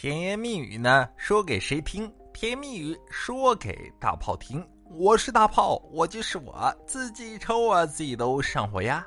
[0.00, 2.10] 甜言蜜语呢，说给谁听？
[2.32, 4.66] 甜言蜜语说给大炮听。
[4.96, 9.06] 我是大炮，我就是我自己抽啊，自己都上火呀。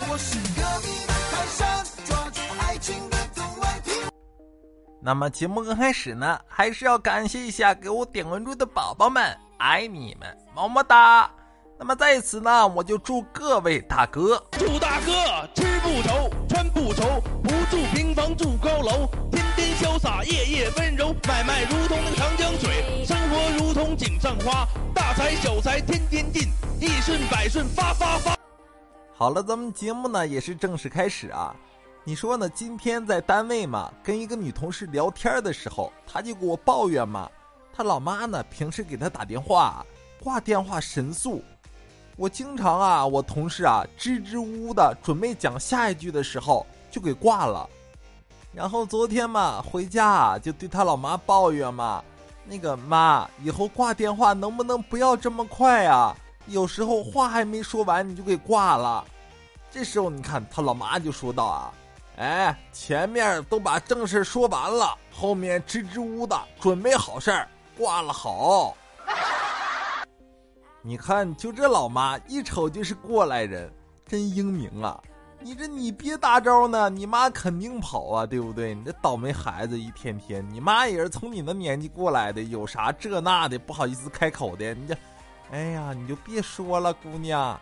[0.00, 3.16] 我是隔壁的泰山，抓住爱情的
[5.00, 11.30] 那么节目刚开始呢，还是要感谢一下给我点关注的宝宝们，爱你们，么么哒。
[11.78, 15.12] 那么在此呢，我就祝各位大哥，祝大哥
[15.54, 19.08] 吃不愁，穿不愁，不住平房住高楼。
[19.94, 26.48] 潇洒，夜夜温柔，买卖如同那个长江水，生活如同井上花，大财小财天天进，
[26.80, 28.36] 一顺百顺发发发。
[29.14, 31.54] 好了，咱们节目呢也是正式开始啊。
[32.02, 32.48] 你说呢？
[32.48, 37.30] 今天在单位嘛，跟一个女同事聊天的时候，她就给我抱怨嘛，
[37.72, 39.86] 她老妈呢平时给她打电话，
[40.20, 41.40] 挂电话神速。
[42.16, 47.70] 我经常啊，我同事啊支支吾吾的准备讲下一句的时候，就给挂了。
[48.54, 52.02] 然后昨天嘛，回家就对他老妈抱怨嘛，
[52.44, 56.16] 那个妈，以后挂电话能不能不要这么快啊？
[56.46, 59.04] 有时候话还没说完你就给挂了。
[59.72, 61.72] 这时候你看他老妈就说道啊，
[62.16, 68.76] 哎，前面都把正事说完了，后面支支吾的准备好事儿，挂了好。
[70.80, 73.68] 你看，就这老妈一瞅就是过来人，
[74.06, 75.02] 真英明啊。
[75.44, 78.74] 你这你别大招呢，你妈肯定跑啊，对不对？
[78.74, 84.96] 你这倒霉孩子一天天，你妈也是从你那年纪过来的，有啥这那的不好意思开口的，你这，
[85.50, 87.60] 哎呀，你就别说了，姑娘。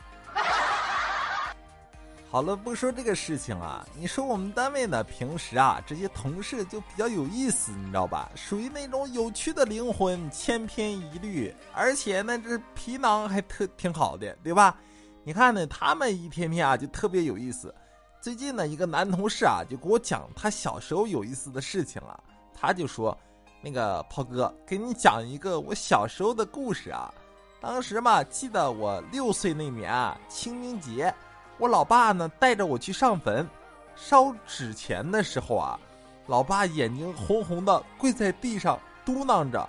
[2.30, 8.30] 好了，不说这个事情啊，你说我们单位呢，平时啊，这些同事就比较有意思，你知道吧？
[8.36, 14.76] 属于那种有趣的灵魂，千篇一律，而且呢，这皮囊还特挺好的，对吧？
[15.24, 17.72] 你看呢，他们一天天啊就特别有意思。
[18.20, 22.20] 最近呢，一个男同事啊就给我讲他小时候有意思的事情了。
[22.52, 23.16] 他就说
[23.62, 27.12] ：“那个炮哥，给你讲一个我小时候的故事啊。
[27.60, 31.14] 当时嘛，记得我六岁那年啊，清明节，
[31.58, 33.48] 我老爸呢带着我去上坟，
[33.94, 35.78] 烧纸钱的时候啊，
[36.26, 39.68] 老爸眼睛红红的，跪在地上嘟囔着。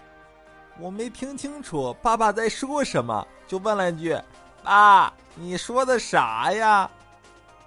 [0.79, 4.17] 我没听清楚爸爸在说什么，就问了一句。”
[4.63, 6.89] 爸，你说的啥呀？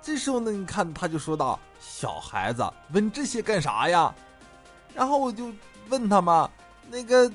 [0.00, 4.14] 这时候呢，你看他就说道：“小孩子问这些干啥呀？”
[4.94, 5.52] 然后我就
[5.88, 6.50] 问他嘛
[6.88, 7.30] ：“那个，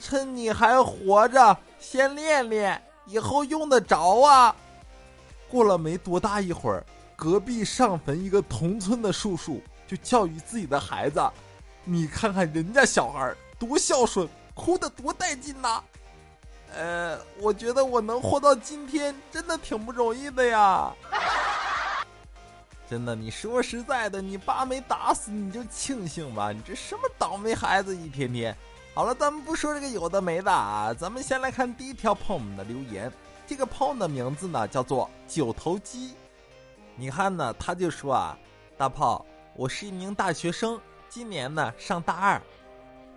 [0.00, 4.54] 趁你还活着，先练练，以后用得着啊。”
[5.48, 11.22] 过了没多大一会儿，隔壁上坟一个同村的叔叔就教育自己的孩子
[11.84, 15.80] ：“你看看人家小孩多孝顺，哭得多带劲呐！”
[16.76, 20.92] 呃，我觉得我能活到今天，真的挺不容易的呀。
[22.90, 26.52] 真的，你说实在的，你爸没打死你就庆幸吧。
[26.52, 28.54] 你这什么倒霉孩子，一天天。
[28.94, 33.10] 好了，咱们不说这个有的没的啊，咱们先来看第一条朋友们的留言。
[33.46, 36.14] 这个朋友的名字呢叫做九头鸡。
[36.94, 38.38] 你看呢，他就说啊，
[38.76, 39.24] 大炮，
[39.54, 42.40] 我是一名大学生，今年呢上大二。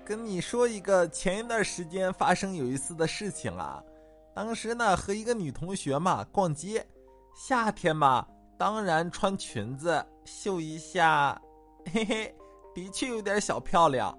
[0.08, 3.84] 跟你说一个前一段时间发生有意思的事情啊，
[4.34, 6.88] 当时呢和一个女同学嘛逛街，
[7.36, 8.26] 夏天嘛
[8.58, 11.38] 当然穿裙子秀一下，
[11.92, 12.34] 嘿嘿，
[12.74, 14.18] 的确有点小漂亮。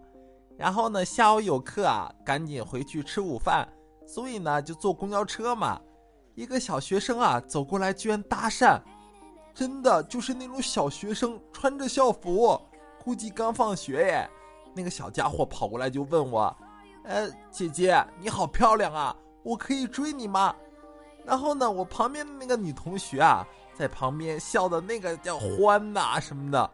[0.58, 3.66] 然后呢下午有课啊，赶紧回去吃午饭，
[4.06, 5.80] 所以呢就坐公交车嘛。
[6.34, 8.78] 一个小学生啊走过来居然搭讪，
[9.54, 12.60] 真的就是那种小学生穿着校服，
[13.02, 14.30] 估计刚放学耶。
[14.78, 16.56] 那个小家伙跑过来就问我
[17.02, 19.12] ：“呃，姐姐你好漂亮啊，
[19.42, 20.54] 我可以追你吗？”
[21.26, 23.44] 然后呢，我旁边的那个女同学啊，
[23.74, 26.70] 在旁边笑的那个叫欢呐什么的。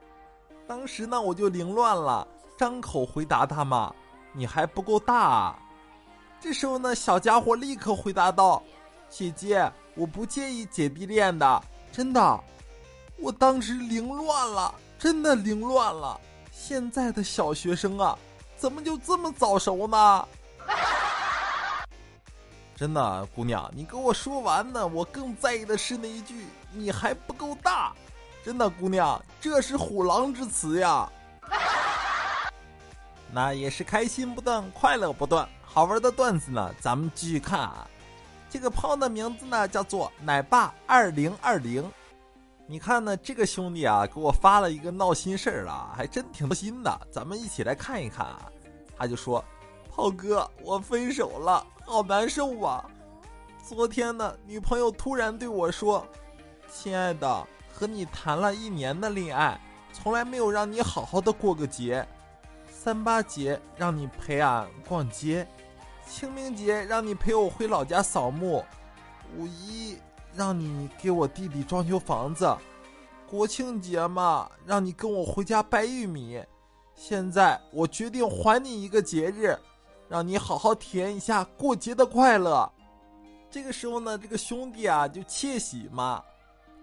[0.69, 2.29] 当时呢，我就凌乱了，
[2.59, 3.91] 张口回答他嘛
[4.35, 5.59] ：“你还不够大。”
[6.39, 8.63] 这时候呢，小家伙立刻回答道
[9.09, 12.39] ：“姐姐，我不介意姐弟恋的，真的。”
[13.19, 16.21] 我当时凌乱了，真的凌乱了。
[16.67, 18.19] 现在的小学生啊，
[18.57, 20.29] 怎么就这么早熟呢？
[22.75, 27.93] 真的，姑娘，你跟我说完呢，我更在意的是那一句“你还不够大”。
[28.43, 31.07] 真的，姑娘，这是虎狼之词呀。
[33.31, 37.87] 那也是开心不断，快乐不断，好玩的段子呢，咱们继续看啊。
[38.49, 41.85] 这个朋友的名字呢，叫做奶爸二零二零。
[42.67, 47.09] 你看呢，这个兄弟啊，给我发了一个闹心事儿了，还真挺闹心的。
[47.11, 48.51] 咱们一起来看一看啊。
[48.97, 49.45] 他就说
[49.91, 52.83] ：“炮哥，我分手了，好难受啊。
[53.63, 56.07] 昨天呢，女朋友突然对我说
[56.73, 59.61] ：‘亲爱的，和你谈了一年的恋爱，
[59.93, 62.07] 从来没有让你好好的过个节。
[62.67, 65.47] 三八节让你陪俺逛街，
[66.07, 68.65] 清明节让你陪我回老家扫墓，
[69.37, 69.99] 五一
[70.37, 72.57] 让你给我弟弟装修房子，
[73.27, 76.43] 国庆节嘛让你跟我回家掰玉米。
[76.95, 79.57] 现在我决定还你一个节日，
[80.09, 82.71] 让你好好体验一下过节的快乐。
[83.51, 86.23] 这个时候呢，这个兄弟啊就窃喜嘛，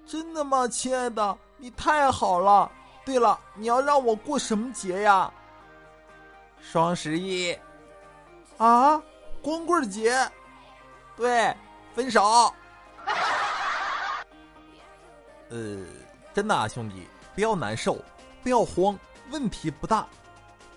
[0.06, 2.72] 真的吗，亲爱的，你太好了。
[3.04, 5.34] 对了，你要让我过什么节呀？
[6.62, 7.58] 双十一。
[8.58, 9.02] 啊，
[9.42, 10.16] 光棍节。
[11.18, 11.56] 对，
[11.96, 12.54] 分手。
[15.52, 15.78] 呃，
[16.34, 18.00] 真的啊，兄弟，不要难受，
[18.42, 18.98] 不要慌，
[19.30, 20.08] 问题不大。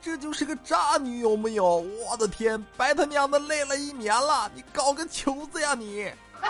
[0.02, 1.76] 这就是个渣女，有没有？
[1.76, 6.12] 我的天，白他娘的累了一年了，你搞个球子呀你！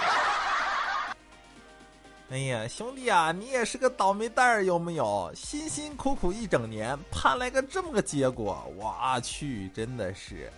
[2.31, 5.31] 哎呀，兄弟啊，你也是个倒霉蛋儿，有没有？
[5.37, 10.51] 辛辛苦苦一整年，盼来个这么个结果，我去，真的是。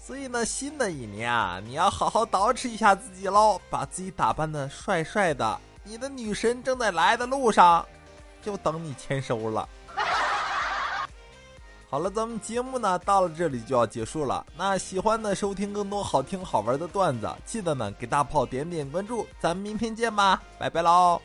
[0.00, 7.86] 所以呢，新的一年啊，你要好好捯饬一下自己喽，把自己打扮的帅帅的，你的女神正在来的路上，
[8.42, 9.68] 就等你签收了。
[11.88, 14.44] 好了，咱们节目呢到了这里就要结束了。
[14.56, 19.24] 那喜欢的收听更多好听好玩的段子，记得呢给大炮点点关注。
[19.38, 21.22] 咱们明天见吧，拜拜喽。